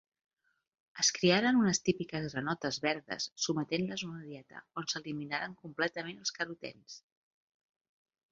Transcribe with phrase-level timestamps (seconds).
[1.01, 6.97] Es criaren unes típiques granotes verdes sotmetent-les a una dieta on s'eliminaren completament els carotens.